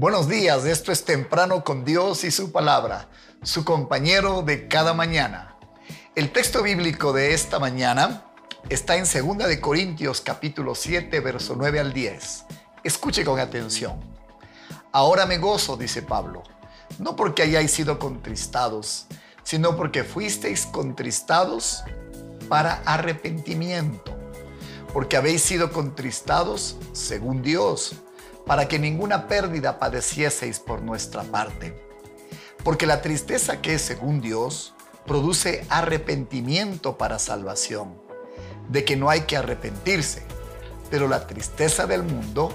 Buenos 0.00 0.28
días, 0.28 0.64
esto 0.64 0.92
es 0.92 1.04
Temprano 1.04 1.62
con 1.62 1.84
Dios 1.84 2.24
y 2.24 2.30
su 2.30 2.52
palabra, 2.52 3.10
su 3.42 3.66
compañero 3.66 4.40
de 4.40 4.66
cada 4.66 4.94
mañana. 4.94 5.56
El 6.14 6.32
texto 6.32 6.62
bíblico 6.62 7.12
de 7.12 7.34
esta 7.34 7.58
mañana 7.58 8.24
está 8.70 8.96
en 8.96 9.04
2 9.04 9.46
de 9.46 9.60
Corintios 9.60 10.22
capítulo 10.22 10.74
7, 10.74 11.20
verso 11.20 11.54
9 11.54 11.80
al 11.80 11.92
10. 11.92 12.44
Escuche 12.82 13.26
con 13.26 13.38
atención. 13.38 14.00
Ahora 14.90 15.26
me 15.26 15.36
gozo, 15.36 15.76
dice 15.76 16.00
Pablo, 16.00 16.44
no 16.98 17.14
porque 17.14 17.42
hayáis 17.42 17.70
sido 17.70 17.98
contristados, 17.98 19.04
sino 19.42 19.76
porque 19.76 20.02
fuisteis 20.02 20.64
contristados 20.64 21.84
para 22.48 22.80
arrepentimiento, 22.86 24.16
porque 24.94 25.18
habéis 25.18 25.42
sido 25.42 25.70
contristados 25.70 26.78
según 26.94 27.42
Dios 27.42 27.96
para 28.50 28.66
que 28.66 28.80
ninguna 28.80 29.28
pérdida 29.28 29.78
padecieseis 29.78 30.58
por 30.58 30.82
nuestra 30.82 31.22
parte. 31.22 31.72
Porque 32.64 32.84
la 32.84 33.00
tristeza 33.00 33.62
que 33.62 33.78
según 33.78 34.20
Dios 34.20 34.74
produce 35.06 35.64
arrepentimiento 35.68 36.98
para 36.98 37.20
salvación, 37.20 37.94
de 38.68 38.84
que 38.84 38.96
no 38.96 39.08
hay 39.08 39.20
que 39.20 39.36
arrepentirse, 39.36 40.24
pero 40.90 41.06
la 41.06 41.28
tristeza 41.28 41.86
del 41.86 42.02
mundo 42.02 42.52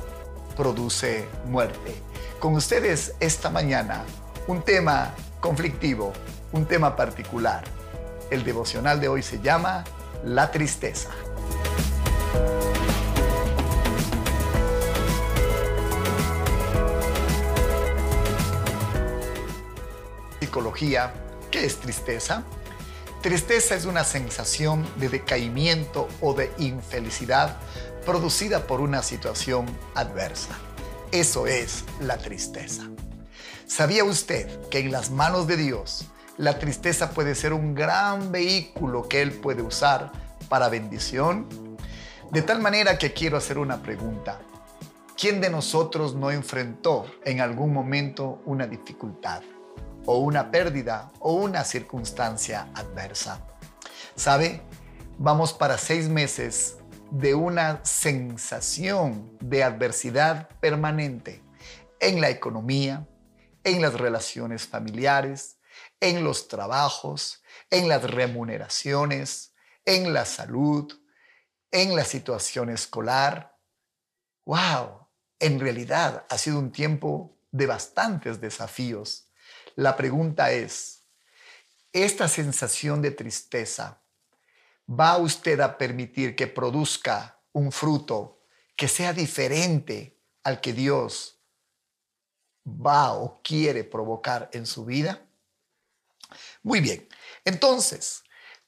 produce 0.57 1.29
muerte. 1.45 1.95
Con 2.41 2.55
ustedes 2.55 3.13
esta 3.21 3.49
mañana 3.49 4.03
un 4.47 4.63
tema 4.63 5.15
conflictivo, 5.39 6.11
un 6.51 6.65
tema 6.65 6.97
particular. 6.97 7.63
El 8.29 8.43
devocional 8.43 8.99
de 8.99 9.07
hoy 9.07 9.23
se 9.23 9.39
llama 9.39 9.85
La 10.25 10.51
tristeza. 10.51 11.11
¿Qué 21.51 21.65
es 21.65 21.79
tristeza? 21.79 22.43
Tristeza 23.21 23.75
es 23.75 23.85
una 23.85 24.05
sensación 24.05 24.85
de 24.97 25.09
decaimiento 25.09 26.07
o 26.21 26.33
de 26.33 26.51
infelicidad 26.59 27.57
producida 28.05 28.65
por 28.65 28.79
una 28.79 29.03
situación 29.03 29.65
adversa. 29.95 30.57
Eso 31.11 31.45
es 31.47 31.83
la 31.99 32.17
tristeza. 32.17 32.83
¿Sabía 33.67 34.05
usted 34.05 34.69
que 34.69 34.79
en 34.79 34.91
las 34.91 35.11
manos 35.11 35.45
de 35.47 35.57
Dios 35.57 36.05
la 36.37 36.57
tristeza 36.57 37.11
puede 37.11 37.35
ser 37.35 37.51
un 37.51 37.75
gran 37.75 38.31
vehículo 38.31 39.09
que 39.09 39.21
Él 39.21 39.33
puede 39.33 39.61
usar 39.61 40.11
para 40.47 40.69
bendición? 40.69 41.47
De 42.31 42.41
tal 42.43 42.61
manera 42.61 42.97
que 42.97 43.11
quiero 43.11 43.35
hacer 43.37 43.57
una 43.57 43.81
pregunta. 43.81 44.39
¿Quién 45.17 45.41
de 45.41 45.49
nosotros 45.49 46.15
no 46.15 46.31
enfrentó 46.31 47.05
en 47.25 47.41
algún 47.41 47.73
momento 47.73 48.41
una 48.45 48.67
dificultad? 48.67 49.41
O 50.05 50.19
una 50.19 50.51
pérdida 50.51 51.11
o 51.19 51.33
una 51.33 51.63
circunstancia 51.63 52.69
adversa. 52.75 53.45
¿Sabe? 54.15 54.61
Vamos 55.17 55.53
para 55.53 55.77
seis 55.77 56.09
meses 56.09 56.77
de 57.11 57.35
una 57.35 57.83
sensación 57.85 59.37
de 59.39 59.63
adversidad 59.63 60.49
permanente 60.59 61.41
en 61.99 62.21
la 62.21 62.29
economía, 62.29 63.07
en 63.63 63.81
las 63.81 63.93
relaciones 63.93 64.67
familiares, 64.67 65.57
en 65.99 66.23
los 66.23 66.47
trabajos, 66.47 67.43
en 67.69 67.87
las 67.87 68.03
remuneraciones, 68.03 69.53
en 69.85 70.13
la 70.13 70.25
salud, 70.25 70.91
en 71.71 71.95
la 71.95 72.03
situación 72.03 72.69
escolar. 72.69 73.57
¡Wow! 74.45 75.07
En 75.39 75.59
realidad 75.59 76.25
ha 76.29 76.37
sido 76.37 76.59
un 76.59 76.71
tiempo 76.71 77.37
de 77.51 77.65
bastantes 77.65 78.41
desafíos 78.41 79.24
la 79.75 79.95
pregunta 79.95 80.51
es, 80.51 81.03
¿esta 81.91 82.27
sensación 82.27 83.01
de 83.01 83.11
tristeza 83.11 84.01
va 84.87 85.17
usted 85.17 85.59
a 85.59 85.77
permitir 85.77 86.35
que 86.35 86.47
produzca 86.47 87.39
un 87.51 87.71
fruto 87.71 88.41
que 88.75 88.87
sea 88.87 89.13
diferente 89.13 90.19
al 90.43 90.61
que 90.61 90.73
Dios 90.73 91.39
va 92.65 93.13
o 93.13 93.41
quiere 93.41 93.83
provocar 93.83 94.49
en 94.53 94.65
su 94.65 94.85
vida? 94.85 95.21
Muy 96.63 96.81
bien, 96.81 97.07
entonces, 97.43 98.23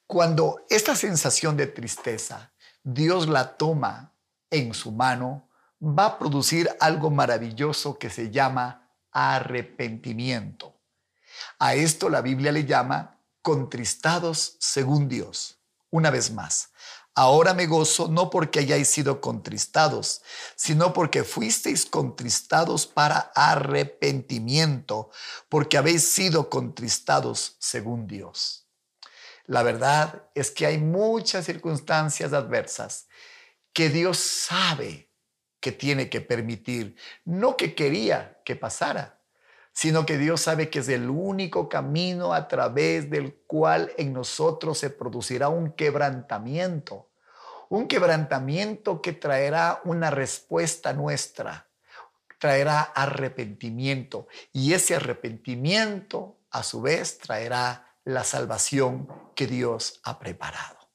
cuando 0.05 0.65
esta 0.69 0.95
sensación 0.95 1.57
de 1.57 1.67
tristeza 1.67 2.53
Dios 2.89 3.27
la 3.27 3.57
toma 3.57 4.13
en 4.49 4.73
su 4.73 4.93
mano, 4.93 5.49
va 5.81 6.05
a 6.05 6.17
producir 6.17 6.69
algo 6.79 7.11
maravilloso 7.11 7.99
que 7.99 8.09
se 8.09 8.31
llama 8.31 8.89
arrepentimiento. 9.11 10.76
A 11.59 11.75
esto 11.75 12.09
la 12.09 12.21
Biblia 12.21 12.51
le 12.51 12.65
llama 12.65 13.19
contristados 13.41 14.57
según 14.59 15.07
Dios. 15.07 15.59
Una 15.89 16.09
vez 16.11 16.31
más, 16.31 16.71
ahora 17.15 17.53
me 17.53 17.65
gozo 17.65 18.09
no 18.09 18.29
porque 18.29 18.59
hayáis 18.59 18.89
sido 18.89 19.21
contristados, 19.21 20.21
sino 20.55 20.93
porque 20.93 21.23
fuisteis 21.23 21.85
contristados 21.85 22.85
para 22.85 23.31
arrepentimiento, 23.33 25.09
porque 25.49 25.77
habéis 25.77 26.07
sido 26.07 26.49
contristados 26.49 27.55
según 27.59 28.05
Dios. 28.05 28.67
La 29.45 29.63
verdad 29.63 30.29
es 30.35 30.51
que 30.51 30.65
hay 30.65 30.77
muchas 30.77 31.45
circunstancias 31.45 32.33
adversas 32.33 33.07
que 33.71 33.89
Dios 33.89 34.17
sabe 34.17 35.09
que 35.61 35.71
tiene 35.71 36.09
que 36.09 36.19
permitir, 36.19 36.97
no 37.23 37.55
que 37.55 37.73
quería 37.73 38.41
que 38.43 38.55
pasara 38.55 39.16
sino 39.77 40.07
que 40.07 40.17
Dios 40.17 40.41
sabe 40.41 40.71
que 40.71 40.79
es 40.79 40.89
el 40.89 41.07
único 41.07 41.69
camino 41.69 42.33
a 42.33 42.47
través 42.47 43.11
del 43.11 43.35
cual 43.45 43.91
en 43.97 44.11
nosotros 44.11 44.79
se 44.79 44.89
producirá 44.89 45.49
un 45.49 45.71
quebrantamiento, 45.73 47.11
un 47.69 47.87
quebrantamiento 47.87 49.03
que 49.03 49.13
traerá 49.13 49.81
una 49.83 50.09
respuesta 50.09 50.93
nuestra, 50.93 51.67
traerá 52.39 52.81
arrepentimiento 52.81 54.27
y 54.51 54.73
ese 54.73 54.95
arrepentimiento 54.95 56.39
a 56.49 56.63
su 56.63 56.81
vez 56.81 57.19
traerá 57.19 57.93
la 58.03 58.23
salvación 58.23 59.07
que 59.35 59.45
Dios 59.45 60.01
ha 60.05 60.17
preparado. 60.17 60.89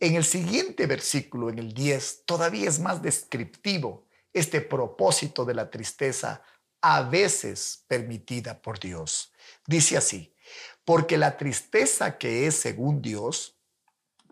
En 0.00 0.16
el 0.16 0.24
siguiente 0.24 0.86
versículo, 0.86 1.48
en 1.48 1.60
el 1.60 1.72
10, 1.74 2.24
todavía 2.26 2.68
es 2.68 2.80
más 2.80 3.02
descriptivo 3.02 4.08
este 4.32 4.60
propósito 4.62 5.44
de 5.44 5.54
la 5.54 5.70
tristeza 5.70 6.42
a 6.80 7.02
veces 7.02 7.84
permitida 7.88 8.60
por 8.60 8.78
Dios. 8.78 9.32
Dice 9.66 9.96
así, 9.96 10.34
porque 10.84 11.18
la 11.18 11.36
tristeza 11.36 12.18
que 12.18 12.46
es 12.46 12.56
según 12.56 13.02
Dios 13.02 13.58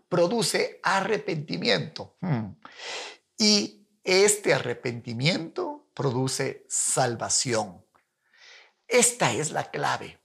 produce 0.09 0.79
arrepentimiento. 0.83 2.15
Hmm. 2.21 2.53
Y 3.37 3.85
este 4.03 4.53
arrepentimiento 4.53 5.87
produce 5.93 6.65
salvación. 6.69 7.85
Esta 8.87 9.33
es 9.33 9.51
la 9.51 9.69
clave. 9.69 10.19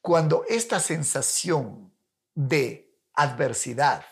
Cuando 0.00 0.44
esta 0.48 0.80
sensación 0.80 1.94
de 2.34 2.92
adversidad, 3.14 4.04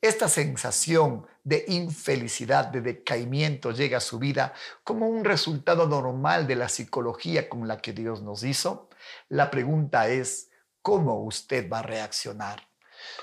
esta 0.00 0.28
sensación 0.28 1.26
de 1.44 1.66
infelicidad, 1.68 2.66
de 2.66 2.80
decaimiento 2.80 3.70
llega 3.70 3.98
a 3.98 4.00
su 4.00 4.18
vida 4.18 4.54
como 4.82 5.08
un 5.08 5.24
resultado 5.24 5.86
normal 5.86 6.46
de 6.46 6.56
la 6.56 6.70
psicología 6.70 7.48
con 7.50 7.68
la 7.68 7.78
que 7.78 7.92
Dios 7.92 8.22
nos 8.22 8.42
hizo. 8.42 8.88
La 9.28 9.50
pregunta 9.50 10.08
es, 10.08 10.50
¿cómo 10.80 11.22
usted 11.22 11.70
va 11.70 11.80
a 11.80 11.82
reaccionar? 11.82 12.66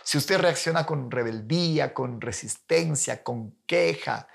Si 0.03 0.19
usted 0.19 0.39
reacciona 0.39 0.85
con 0.85 1.09
rebeldía, 1.09 1.95
con 1.95 2.21
resistencia, 2.21 3.23
con 3.23 3.55
queja 3.65 4.27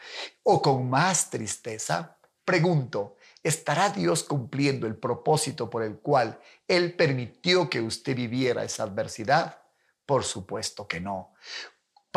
o 0.42 0.60
con 0.60 0.90
más 0.90 1.30
tristeza, 1.30 2.18
pregunto, 2.44 3.16
¿estará 3.44 3.90
Dios 3.90 4.24
cumpliendo 4.24 4.88
el 4.88 4.96
propósito 4.96 5.70
por 5.70 5.84
el 5.84 5.98
cual 5.98 6.40
Él 6.66 6.94
permitió 6.94 7.70
que 7.70 7.80
usted 7.80 8.16
viviera 8.16 8.64
esa 8.64 8.82
adversidad? 8.82 9.60
Por 10.04 10.24
supuesto 10.24 10.88
que 10.88 11.00
no. 11.00 11.34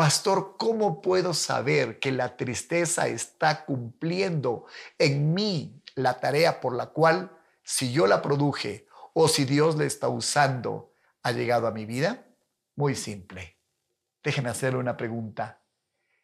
Pastor, 0.00 0.56
¿cómo 0.56 1.02
puedo 1.02 1.34
saber 1.34 1.98
que 1.98 2.10
la 2.10 2.38
tristeza 2.38 3.06
está 3.08 3.66
cumpliendo 3.66 4.64
en 4.98 5.34
mí 5.34 5.82
la 5.94 6.18
tarea 6.18 6.58
por 6.58 6.74
la 6.74 6.86
cual, 6.86 7.30
si 7.62 7.92
yo 7.92 8.06
la 8.06 8.22
produje 8.22 8.86
o 9.12 9.28
si 9.28 9.44
Dios 9.44 9.76
la 9.76 9.84
está 9.84 10.08
usando, 10.08 10.94
ha 11.22 11.32
llegado 11.32 11.66
a 11.66 11.72
mi 11.72 11.84
vida? 11.84 12.24
Muy 12.76 12.94
simple. 12.94 13.58
Déjenme 14.24 14.48
hacerle 14.48 14.78
una 14.78 14.96
pregunta. 14.96 15.60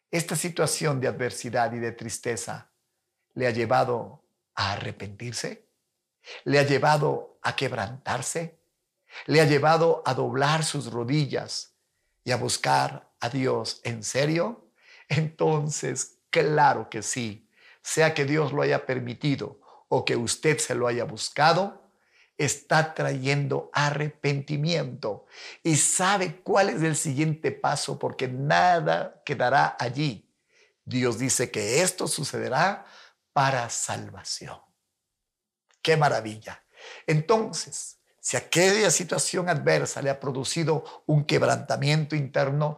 ¿Esta 0.09 0.35
situación 0.35 0.99
de 0.99 1.09
adversidad 1.09 1.71
y 1.71 1.77
de 1.77 1.91
tristeza 1.91 2.71
le 3.35 3.45
ha 3.45 3.51
llevado 3.51 4.23
a 4.55 4.71
arrepentirse? 4.71 5.67
¿Le 6.45 6.57
ha 6.57 6.63
llevado 6.63 7.37
a 7.43 7.55
quebrantarse? 7.55 8.57
¿Le 9.27 9.39
ha 9.39 9.45
llevado 9.45 10.01
a 10.03 10.15
doblar 10.15 10.63
sus 10.63 10.91
rodillas 10.91 11.75
y 12.23 12.31
a 12.31 12.37
buscar 12.37 13.06
a 13.19 13.29
Dios 13.29 13.81
en 13.83 14.03
serio? 14.03 14.71
Entonces, 15.09 16.19
claro 16.29 16.89
que 16.89 17.01
sí, 17.01 17.49
sea 17.81 18.13
que 18.13 18.25
Dios 18.25 18.51
lo 18.53 18.61
haya 18.61 18.85
permitido 18.85 19.59
o 19.89 20.03
que 20.03 20.15
usted 20.15 20.57
se 20.57 20.75
lo 20.75 20.87
haya 20.87 21.05
buscado, 21.05 21.87
está 22.37 22.93
trayendo 22.93 23.69
arrepentimiento 23.73 25.25
y 25.63 25.77
sabe 25.77 26.41
cuál 26.41 26.69
es 26.69 26.81
el 26.83 26.95
siguiente 26.95 27.51
paso 27.51 27.97
porque 27.97 28.27
nada 28.27 29.21
quedará 29.25 29.75
allí. 29.79 30.29
Dios 30.85 31.17
dice 31.17 31.49
que 31.51 31.81
esto 31.81 32.07
sucederá 32.07 32.85
para 33.33 33.69
salvación. 33.69 34.59
¡Qué 35.81 35.97
maravilla! 35.97 36.63
Entonces, 37.05 37.99
si 38.19 38.37
aquella 38.37 38.91
situación 38.91 39.49
adversa 39.49 40.01
le 40.01 40.09
ha 40.09 40.19
producido 40.19 41.03
un 41.05 41.25
quebrantamiento 41.25 42.15
interno, 42.15 42.77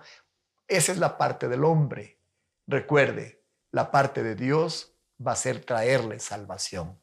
esa 0.69 0.91
es 0.91 0.97
la 0.97 1.17
parte 1.17 1.47
del 1.47 1.63
hombre. 1.63 2.19
Recuerde, 2.67 3.43
la 3.71 3.91
parte 3.91 4.23
de 4.23 4.35
Dios 4.35 4.93
va 5.25 5.33
a 5.33 5.35
ser 5.35 5.65
traerle 5.65 6.19
salvación. 6.19 7.01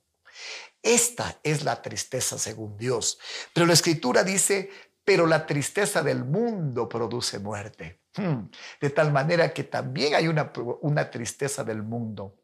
Esta 0.82 1.38
es 1.42 1.64
la 1.64 1.82
tristeza 1.82 2.38
según 2.38 2.76
Dios. 2.76 3.18
Pero 3.52 3.66
la 3.66 3.72
escritura 3.72 4.22
dice, 4.22 4.70
pero 5.04 5.26
la 5.26 5.46
tristeza 5.46 6.02
del 6.02 6.24
mundo 6.24 6.88
produce 6.88 7.38
muerte. 7.38 8.02
Hmm. 8.16 8.48
De 8.80 8.90
tal 8.90 9.12
manera 9.12 9.52
que 9.52 9.64
también 9.64 10.14
hay 10.14 10.28
una, 10.28 10.52
una 10.80 11.10
tristeza 11.10 11.64
del 11.64 11.82
mundo. 11.82 12.38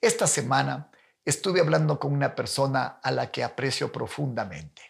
Esta 0.00 0.26
semana 0.26 0.90
estuve 1.24 1.60
hablando 1.60 1.98
con 1.98 2.12
una 2.12 2.34
persona 2.34 3.00
a 3.02 3.10
la 3.10 3.30
que 3.30 3.42
aprecio 3.42 3.90
profundamente, 3.90 4.82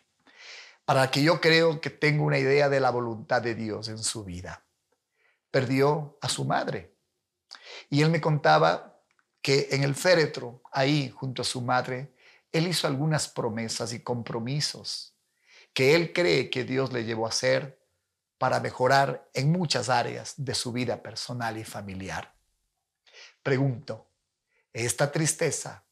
para 0.84 1.10
que 1.10 1.22
yo 1.22 1.40
creo 1.40 1.80
que 1.80 1.90
tengo 1.90 2.24
una 2.24 2.38
idea 2.38 2.68
de 2.68 2.80
la 2.80 2.90
voluntad 2.90 3.40
de 3.40 3.54
Dios 3.54 3.88
en 3.88 3.98
su 3.98 4.24
vida. 4.24 4.63
Perdió 5.54 6.18
a 6.20 6.28
su 6.28 6.44
madre. 6.44 6.96
Y 7.88 8.02
él 8.02 8.10
me 8.10 8.20
contaba 8.20 9.00
que 9.40 9.68
en 9.70 9.84
el 9.84 9.94
féretro, 9.94 10.60
ahí 10.72 11.10
junto 11.10 11.42
a 11.42 11.44
su 11.44 11.60
madre, 11.60 12.12
él 12.50 12.66
hizo 12.66 12.88
algunas 12.88 13.28
promesas 13.28 13.92
y 13.92 14.00
compromisos 14.00 15.14
que 15.72 15.94
él 15.94 16.12
cree 16.12 16.50
que 16.50 16.64
Dios 16.64 16.92
le 16.92 17.04
llevó 17.04 17.26
a 17.26 17.28
hacer 17.28 17.80
para 18.36 18.58
mejorar 18.58 19.30
en 19.32 19.52
muchas 19.52 19.90
áreas 19.90 20.34
de 20.38 20.56
su 20.56 20.72
vida 20.72 21.00
personal 21.00 21.56
y 21.56 21.62
familiar. 21.62 22.34
Pregunto, 23.40 24.10
¿esta 24.72 25.12
tristeza 25.12 25.84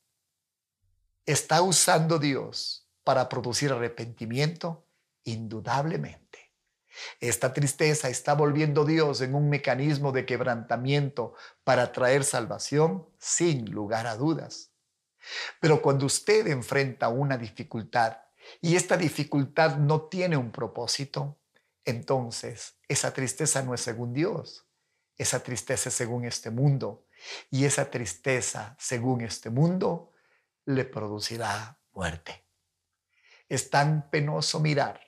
está 1.25 1.63
usando 1.63 2.19
Dios 2.19 2.89
para 3.05 3.29
producir 3.29 3.71
arrepentimiento? 3.71 4.89
Indudablemente. 5.23 6.22
Esta 7.21 7.53
tristeza 7.53 8.09
está 8.09 8.35
volviendo 8.35 8.85
Dios 8.85 9.21
en 9.21 9.35
un 9.35 9.49
mecanismo 9.49 10.13
de 10.13 10.27
quebrantamiento 10.27 11.35
para 11.65 11.93
traer 11.93 12.25
salvación 12.25 13.09
sin 13.19 13.71
lugar 13.71 14.07
a 14.07 14.17
dudas. 14.17 14.73
Pero 15.61 15.81
cuando 15.81 16.07
usted 16.07 16.47
enfrenta 16.49 17.09
una 17.09 17.37
dificultad 17.37 18.19
y 18.61 18.77
esta 18.77 18.97
dificultad 18.97 19.77
no 19.77 20.03
tiene 20.03 20.37
un 20.37 20.51
propósito, 20.51 21.39
entonces 21.85 22.75
esa 22.89 23.13
tristeza 23.13 23.63
no 23.63 23.75
es 23.75 23.81
según 23.81 24.13
Dios, 24.13 24.67
esa 25.17 25.43
tristeza 25.43 25.89
es 25.89 25.95
según 25.95 26.25
este 26.25 26.51
mundo 26.51 27.07
y 27.51 27.65
esa 27.65 27.91
tristeza 27.91 28.77
según 28.79 29.21
este 29.21 29.51
mundo 29.51 30.13
le 30.65 30.85
producirá 30.85 31.79
muerte. 31.93 32.45
Es 33.49 33.71
tan 33.71 34.11
penoso 34.11 34.61
mirar 34.61 35.01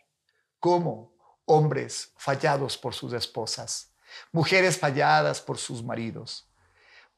cómo 0.58 1.13
hombres 1.46 2.12
fallados 2.16 2.76
por 2.78 2.94
sus 2.94 3.12
esposas, 3.12 3.90
mujeres 4.32 4.78
falladas 4.78 5.40
por 5.40 5.58
sus 5.58 5.82
maridos, 5.82 6.48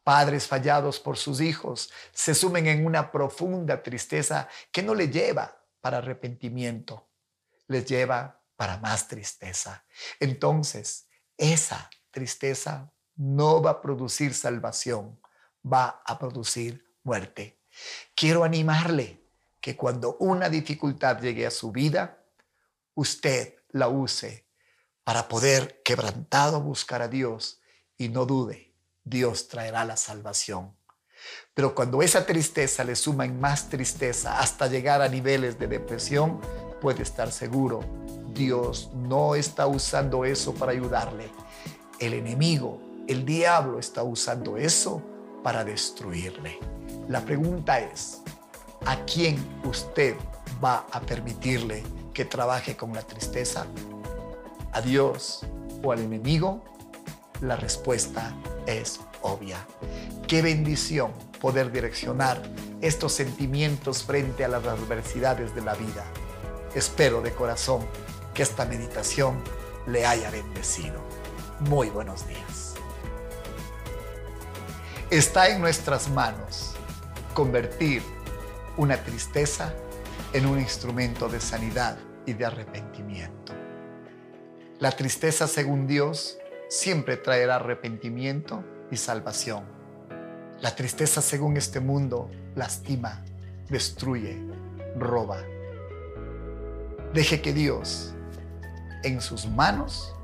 padres 0.03 0.47
fallados 0.47 1.01
por 1.01 1.17
sus 1.17 1.41
hijos 1.41 1.91
se 2.13 2.35
sumen 2.35 2.69
en 2.69 2.87
una 2.87 3.11
profunda 3.11 3.83
tristeza 3.83 4.49
que 4.71 4.83
no 4.83 4.95
le 4.95 5.09
lleva 5.09 5.61
para 5.81 5.99
arrepentimiento, 5.99 7.09
les 7.67 7.87
lleva 7.87 8.41
para 8.57 8.79
más 8.79 9.09
tristeza. 9.09 9.85
Entonces, 10.21 11.07
esa 11.37 11.91
tristeza 12.11 12.91
no 13.17 13.61
va 13.61 13.71
a 13.73 13.81
producir 13.81 14.33
salvación, 14.33 15.21
va 15.65 16.03
a 16.05 16.19
producir 16.19 16.87
muerte. 17.03 17.59
Quiero 18.15 18.45
animarle 18.45 19.23
que 19.61 19.77
cuando 19.77 20.17
una 20.19 20.49
dificultad 20.49 21.21
llegue 21.21 21.47
a 21.47 21.51
su 21.51 21.73
vida, 21.73 22.23
usted 22.95 23.57
la 23.77 23.89
use 23.89 24.47
para 25.05 25.29
poder 25.29 25.83
quebrantado 25.85 26.61
buscar 26.61 27.03
a 27.03 27.09
Dios 27.09 27.61
y 27.97 28.09
no 28.09 28.27
dude 28.27 28.75
Dios 29.05 29.47
traerá 29.47 29.85
la 29.85 29.97
salvación. 29.97 30.77
Pero 31.55 31.75
cuando 31.75 32.03
esa 32.03 32.27
tristeza 32.27 32.83
le 32.85 32.97
suma 32.97 33.25
en 33.25 33.41
más 33.41 33.69
tristeza 33.69 34.41
hasta 34.41 34.67
llegar 34.67 35.01
a 35.01 35.09
niveles 35.09 35.59
de 35.59 35.69
depresión, 35.69 36.41
puede 36.81 37.05
estar 37.05 37.31
seguro, 37.31 37.81
Dios 38.35 38.91
no 38.95 39.35
está 39.35 39.67
usando 39.67 40.25
eso 40.25 40.55
para 40.55 40.73
ayudarle. 40.73 41.31
El 42.01 42.15
enemigo, 42.15 42.83
el 43.07 43.25
diablo 43.25 43.79
está 43.79 44.03
usando 44.03 44.57
eso 44.57 45.03
para 45.43 45.65
destruirle. 45.65 46.59
La 47.09 47.25
pregunta 47.25 47.79
es, 47.79 48.23
¿a 48.85 49.05
quién 49.05 49.39
usted 49.65 50.17
va 50.63 50.87
a 50.91 51.01
permitirle 51.01 51.85
que 52.17 52.25
trabaje 52.25 52.79
con 52.79 52.95
la 52.95 53.03
tristeza? 53.03 53.67
¿A 54.73 54.81
Dios 54.81 55.41
o 55.83 55.93
al 55.93 56.01
enemigo? 56.01 56.65
La 57.43 57.57
respuesta 57.57 58.35
es 58.65 59.01
obvia. 59.21 59.59
Qué 60.27 60.41
bendición 60.41 61.13
poder 61.43 61.71
direccionar 61.71 62.43
estos 62.81 63.13
sentimientos 63.13 64.03
frente 64.03 64.47
a 64.47 64.49
las 64.49 64.65
adversidades 64.65 65.55
de 65.55 65.61
la 65.61 65.75
vida. 65.75 66.05
Espero 66.75 67.21
de 67.21 67.33
corazón 67.33 67.87
que 68.33 68.43
esta 68.43 68.65
meditación 68.65 69.39
le 69.87 70.07
haya 70.07 70.31
bendecido. 70.31 70.99
Muy 71.69 71.91
buenos 71.91 72.27
días. 72.27 72.77
Está 75.11 75.51
en 75.51 75.61
nuestras 75.61 76.09
manos 76.09 76.77
convertir 77.35 78.03
una 78.79 78.97
tristeza 79.05 79.75
en 80.37 80.45
un 80.45 80.61
instrumento 80.61 81.31
de 81.31 81.41
sanidad 81.41 81.97
y 82.27 82.35
de 82.35 82.45
arrepentimiento. 82.45 83.55
La 84.79 84.91
tristeza, 84.91 85.47
según 85.47 85.87
Dios, 85.87 86.37
siempre 86.69 87.17
traerá 87.17 87.57
arrepentimiento 87.57 88.63
y 88.91 88.99
salvación. 88.99 89.65
La 90.61 90.77
tristeza 90.77 91.23
según 91.23 91.57
este 91.57 91.81
mundo 91.81 92.31
lastima, 92.55 93.25
destruye, 93.71 94.39
roba. 94.99 95.39
Deje 97.15 97.41
que 97.41 97.55
Dios 97.55 98.15
en 99.05 99.23
sus 99.23 99.47
manos 99.47 100.15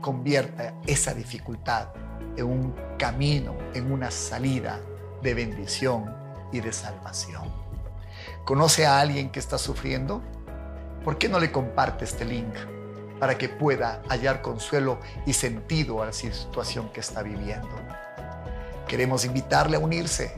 convierta 0.00 0.74
esa 0.88 1.14
dificultad 1.14 1.90
en 2.36 2.46
un 2.46 2.74
camino, 2.98 3.56
en 3.72 3.92
una 3.92 4.10
salida 4.10 4.80
de 5.22 5.32
bendición 5.32 6.12
y 6.52 6.58
de 6.58 6.72
salvación. 6.72 7.63
¿Conoce 8.44 8.86
a 8.86 9.00
alguien 9.00 9.30
que 9.30 9.40
está 9.40 9.58
sufriendo? 9.58 10.22
¿Por 11.04 11.18
qué 11.18 11.28
no 11.28 11.38
le 11.40 11.50
comparte 11.50 12.04
este 12.04 12.24
link? 12.24 12.54
para 13.18 13.38
que 13.38 13.48
pueda 13.48 14.02
hallar 14.08 14.42
consuelo 14.42 14.98
y 15.26 15.32
sentido 15.32 16.02
a 16.02 16.06
la 16.06 16.12
situación 16.12 16.90
que 16.92 17.00
está 17.00 17.22
viviendo. 17.22 17.70
Queremos 18.86 19.24
invitarle 19.24 19.76
a 19.76 19.80
unirse 19.80 20.34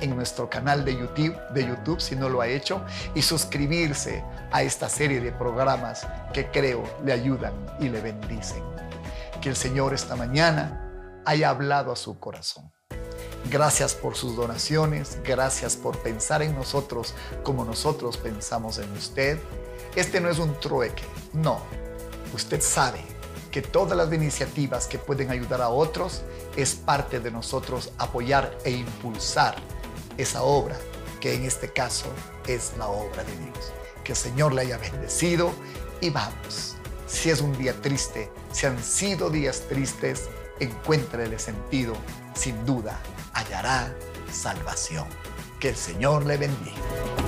en 0.00 0.14
nuestro 0.14 0.48
canal 0.48 0.84
de 0.84 0.94
YouTube, 0.94 1.36
de 1.54 1.66
YouTube 1.66 2.00
si 2.00 2.16
no 2.16 2.28
lo 2.28 2.40
ha 2.40 2.46
hecho, 2.46 2.84
y 3.14 3.22
suscribirse 3.22 4.22
a 4.52 4.62
esta 4.62 4.88
serie 4.88 5.20
de 5.20 5.32
programas 5.32 6.06
que 6.32 6.50
creo 6.50 6.84
le 7.04 7.12
ayudan 7.12 7.54
y 7.80 7.88
le 7.88 8.00
bendicen. 8.00 8.62
Que 9.40 9.48
el 9.48 9.56
Señor 9.56 9.94
esta 9.94 10.14
mañana 10.14 11.22
haya 11.24 11.48
hablado 11.48 11.92
a 11.92 11.96
su 11.96 12.18
corazón. 12.18 12.70
Gracias 13.46 13.94
por 13.94 14.14
sus 14.14 14.36
donaciones, 14.36 15.18
gracias 15.24 15.76
por 15.76 15.96
pensar 15.98 16.42
en 16.42 16.54
nosotros 16.54 17.14
como 17.42 17.64
nosotros 17.64 18.16
pensamos 18.16 18.78
en 18.78 18.92
usted. 18.92 19.38
Este 19.96 20.20
no 20.20 20.28
es 20.28 20.38
un 20.38 20.58
trueque, 20.60 21.04
no, 21.32 21.60
usted 22.34 22.60
sabe 22.60 23.00
que 23.50 23.62
todas 23.62 23.96
las 23.96 24.12
iniciativas 24.12 24.86
que 24.86 24.98
pueden 24.98 25.30
ayudar 25.30 25.62
a 25.62 25.70
otros 25.70 26.22
es 26.56 26.74
parte 26.74 27.20
de 27.20 27.30
nosotros 27.30 27.90
apoyar 27.98 28.56
e 28.64 28.70
impulsar 28.70 29.56
esa 30.18 30.42
obra, 30.42 30.76
que 31.20 31.34
en 31.34 31.44
este 31.44 31.72
caso 31.72 32.06
es 32.46 32.72
la 32.76 32.88
obra 32.88 33.24
de 33.24 33.36
Dios. 33.36 33.72
Que 34.04 34.12
el 34.12 34.18
Señor 34.18 34.52
le 34.52 34.62
haya 34.62 34.78
bendecido 34.78 35.52
y 36.00 36.10
vamos. 36.10 36.76
Si 37.06 37.30
es 37.30 37.40
un 37.40 37.56
día 37.56 37.80
triste, 37.80 38.30
si 38.52 38.66
han 38.66 38.82
sido 38.82 39.30
días 39.30 39.62
tristes, 39.68 40.28
encuéntrele 40.60 41.38
sentido. 41.38 41.94
Sin 42.34 42.64
duda 42.64 42.98
hallará 43.32 43.94
salvación. 44.32 45.06
Que 45.60 45.70
el 45.70 45.76
Señor 45.76 46.24
le 46.24 46.36
bendiga. 46.36 47.27